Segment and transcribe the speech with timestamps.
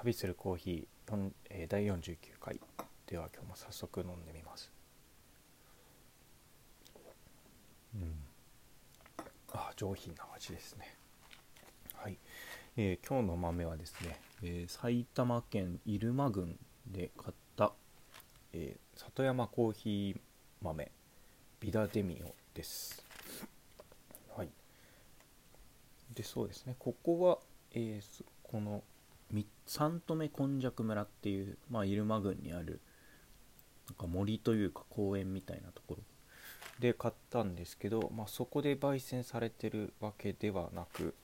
[0.00, 2.60] 旅するコーヒー、えー第49回
[3.08, 4.70] では今日も早速飲んでみます。
[7.96, 8.14] うん。
[9.52, 10.94] あ上品な味ですね。
[11.94, 12.16] はい、
[12.76, 17.72] えー今日の豆はですね、えー埼玉県入間郡で買った、
[18.52, 20.20] えー里山コーヒー
[20.62, 20.92] 豆
[21.58, 23.04] ビダデミオです。
[24.36, 24.48] はい。
[26.14, 26.76] でそうですね。
[26.78, 27.38] ここは、
[27.72, 28.84] えーこの
[29.30, 32.80] み三富根雀村っていう、まあ、入間郡にある
[33.88, 36.02] なんか森というか公園みたいなところ。
[36.78, 41.14] で買ったんですけど、まあ、そこで焙煎されてるわけではなく、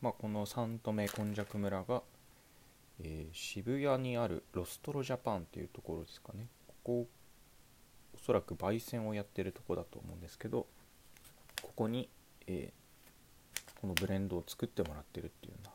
[0.00, 2.02] まあ、この三富根雀村が、
[3.00, 6.48] えー渋谷にあるロストロジャパンっていうところですかね。
[6.66, 7.06] ここ
[8.14, 10.66] おそらく焙煎をやってるとこだと思うんですけど
[11.62, 12.08] ここに、
[12.46, 12.82] えー
[13.82, 15.72] このブレンドを作ってもらってるっていうような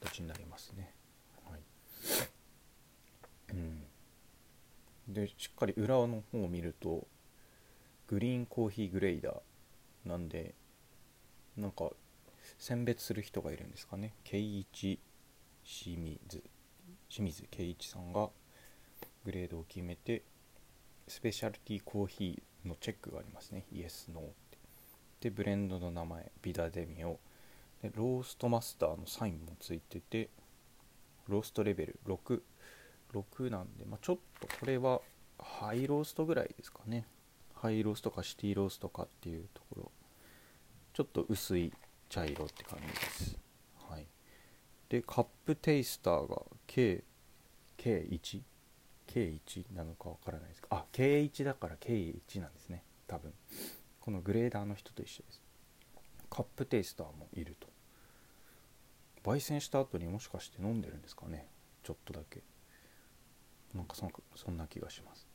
[0.00, 0.94] 形になりますね。
[1.48, 1.60] はい。
[3.52, 3.84] うん、
[5.08, 7.06] でしっかり裏の方を見ると
[8.06, 10.54] グリーンコーヒーグレイダーなんで
[11.56, 11.90] なんか
[12.58, 14.14] 選別する人がいるんですかね。
[14.24, 14.98] 圭一
[15.64, 16.42] 清水
[17.08, 18.30] 清水圭一さんが
[19.24, 20.22] グレードを決めて
[21.06, 23.66] スペシャルティーコーヒーのチェックがありますね。
[23.72, 24.58] イエスノーって。
[25.20, 27.18] でブレンドの名前ビダデミオ
[27.82, 30.28] でローストマスターのサインもついてて
[31.28, 35.00] ローストレベル66なんで、まあ、ちょっとこれは
[35.38, 37.06] ハイローストぐらいですかね。
[37.54, 39.92] ハイローストかシティローストかっていうところ。
[40.92, 41.72] ちょっと薄い
[42.08, 43.38] 茶色って感じです。
[43.88, 44.06] はい。
[44.88, 47.02] でカップテイスターが K
[47.78, 48.42] K1
[49.06, 52.82] K1 なのかわからないですあ K1 だから K1 なんですね。
[53.06, 53.32] 多分。
[54.00, 55.49] このグレーダーの人と一緒です。
[56.30, 57.68] カップテイスターもいると。
[59.22, 61.46] 焙煎した後にもしかして飲んでるんですかね。
[61.82, 62.42] ちょっとだけ。
[63.74, 65.26] なんかそんそんな気がします。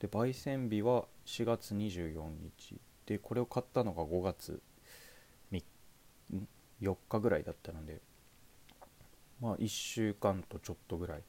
[0.00, 2.28] で焙煎日は4月24
[2.58, 2.78] 日。
[3.06, 4.60] でこれを買ったのが5月
[6.82, 8.00] 4日ぐらいだったので
[9.40, 11.22] まあ1週間とちょっとぐらい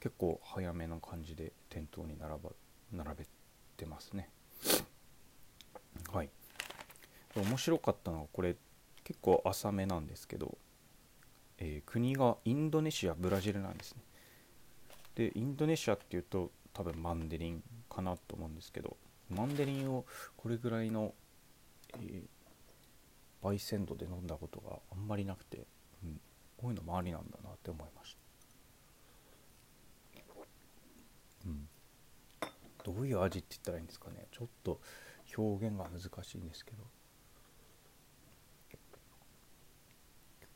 [0.00, 2.50] 結構早めな感じで店頭に並ば
[2.92, 3.26] 並べ
[3.76, 4.28] てますね
[6.12, 6.30] はい
[7.40, 8.56] 面白かったのはこれ
[9.04, 10.56] 結構浅めなんですけど、
[11.58, 14.02] えー国がインドネシアブラジルなんですね。
[15.14, 18.96] でインドネシアっていうと多分マンデリンかなと思うんですけど
[19.30, 20.04] マンデリンを
[20.36, 21.14] これぐらいの、
[21.94, 22.22] えー
[23.42, 25.66] 焙煎度で飲んだことがあんまりなくて、
[26.02, 26.20] うん、
[26.56, 28.16] こういうのもありなんだなって思いまし
[30.16, 30.20] た、
[31.46, 31.68] うん、
[32.82, 34.26] どういう味って言ったらいいんですかね。
[34.32, 34.80] ちょっと
[35.36, 36.78] 表現が難しいんですけど。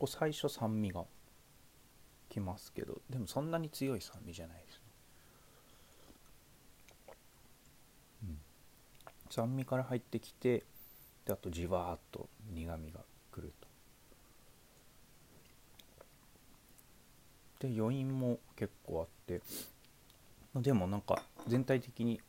[0.00, 1.04] 結構最初酸味が
[2.30, 4.80] きますけどでもそんなに強い酸味じゃないですね、
[8.22, 8.38] うん、
[9.28, 10.64] 酸味から入ってきて
[11.26, 13.00] であとじわーっと苦みが
[13.30, 13.68] くると。
[17.68, 19.42] で余韻も結構あって
[20.54, 22.22] でもなんか全体的に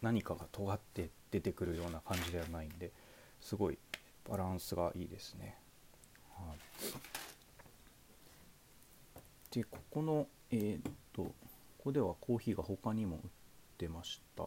[0.00, 2.90] 何かが尖って出てくるような感じではないんで
[3.40, 3.78] すごい
[4.28, 5.61] バランスがいいですね。
[6.36, 6.58] はい、
[9.54, 11.34] でここのえーっとこ
[11.84, 13.22] こではコーヒーが他にも売っ
[13.78, 14.44] てました。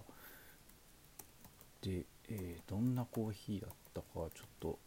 [1.82, 4.80] で、えーどんなコーヒーだったかちょっと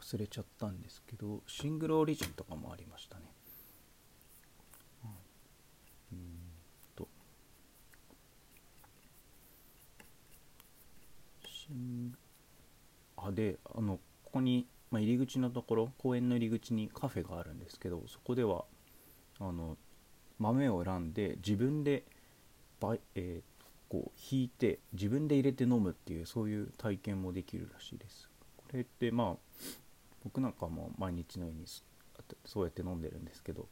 [0.00, 3.22] 忘れちゃったんですけどシングルオリジンとかもありましたね。
[6.12, 6.18] うん
[6.96, 7.06] と
[13.16, 18.64] あであのここに、まあ、入り口のところ公園の入り口にカフェがあるんですけどそこでは
[19.38, 19.76] あの
[20.38, 22.04] 豆を選んで自分で
[22.80, 23.50] ばい、えー
[23.90, 28.30] こう引いて自分で入れて飲むっていうそういう体験もできるらしいです。
[28.56, 29.64] これってまあ
[30.22, 31.82] 僕なんかも毎日のようにそ
[32.44, 33.66] そうやって飲んでるんですけど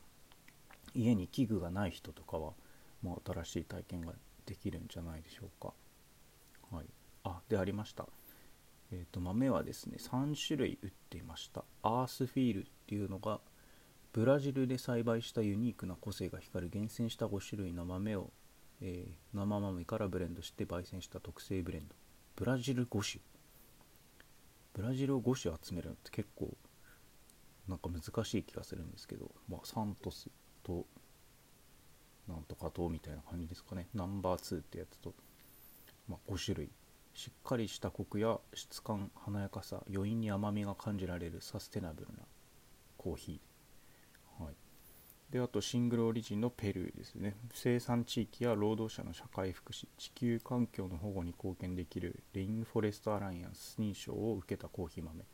[0.92, 2.52] 家に器具がない人とかは
[3.00, 4.12] もう新しい体験が
[4.44, 5.72] できるんじゃないでしょうか。
[6.74, 6.86] はい。
[7.22, 8.08] あでありました。
[8.90, 11.64] えー、と豆はですね3種類売っていました。
[11.82, 13.40] アースフィールっていうのが
[14.12, 18.30] ブラジルで栽培したユニークな個性が光る厳選した5種類の豆を、
[18.80, 21.94] えー生豆からブレンドして焙煎した特製ブレンド。
[22.36, 23.22] ブラジル5種。
[24.72, 26.56] ブラジルを5種集めるのって結構
[27.68, 30.30] なんか難しい気がするんですけど、まあ、サントス
[30.62, 30.86] と
[32.26, 33.88] なんとかとみたいな感じですかね。
[33.94, 35.14] ナンバー2ってやつと、
[36.08, 36.70] まあ、5種類
[37.18, 42.22] しっかりしたコクや質感華やかさ余韻に甘みが感じられるサステナブルな
[42.96, 44.54] コーヒー、はい、
[45.32, 47.34] であとシングルオリジンのペルーですね。
[47.52, 55.24] 生産地域や労働者の社会福祉地球環境の保護に貢献できるレインフォレストアライアンス認証を受けたコーヒー豆。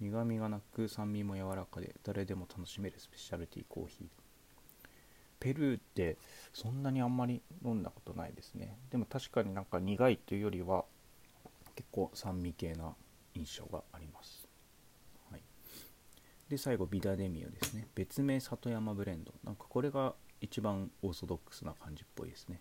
[0.00, 4.06] 苦みがなく酸味も柔らかで誰でも楽しめるスペシャルティーコーヒー。
[5.38, 6.16] ペルーって
[6.54, 8.78] そんなにあんまり飲んだことないですね。
[8.90, 10.86] でも確かになんか苦いというよりは
[11.76, 12.94] 結構酸味系な
[13.34, 14.48] 印象があります。
[15.30, 15.42] はい。
[16.48, 17.86] で最後ビダデミオですね。
[17.94, 19.32] 別名里山ブレンド。
[19.44, 22.60] なんかこれが一番オーソドックスな感じっぽいですね。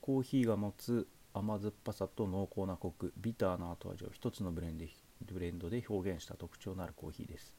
[0.00, 4.78] コーヒーが持つ甘酸っぱさと濃厚なコクビターな後味を一つのブレン
[5.24, 7.54] ブレンドで表現した特徴のあるコーヒーです。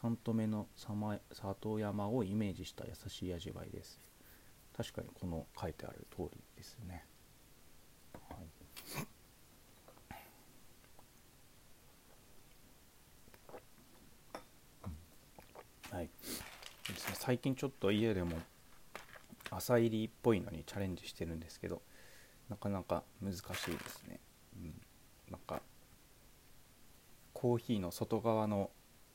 [0.00, 4.00] 3度目の里山をイメージした優しい味わいです。
[4.76, 7.04] 確かにこの書いてある通りですね。
[8.28, 8.63] はい。
[16.88, 18.36] ですね、最近ちょっと家でも
[19.50, 21.82] 朝入りっぽいのにチャレンジしてるんですけど
[22.48, 23.54] なかなか難しいで
[23.88, 24.20] すね、
[24.56, 24.74] うん、
[25.30, 25.62] なんか
[27.32, 28.70] コーヒーの外側の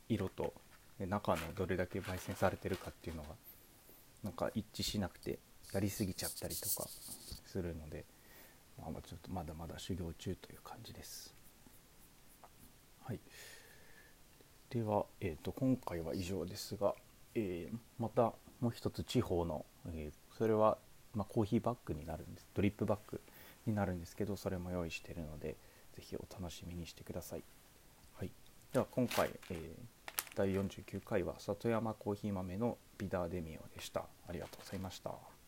[0.07, 0.53] 色と
[0.99, 3.29] 中のどれだけ焙煎されてるかっていうのが
[4.23, 5.39] なんか一致しなくて
[5.73, 6.87] やりすぎちゃったりとか
[7.45, 8.05] するので、
[8.77, 11.33] まあ、ちょっとまだまだ修行中という感じです
[13.05, 13.19] はい
[14.69, 16.93] では、えーと、今回は以上ですが、
[17.33, 20.77] えー、またもう一つ地方の、えー、それは、
[21.15, 22.47] まあ、コーヒーバッグになるんです。
[22.53, 23.19] ドリップバッグ
[23.65, 25.55] になるんですけどそれも用意しているので
[25.95, 27.43] 是非お楽しみにしてください、
[28.17, 28.31] はい、
[28.71, 29.59] では今回、えー、
[30.35, 34.05] 第49回は里山コーヒー豆のビダーデミオでした。
[34.27, 35.38] ありがとうございました。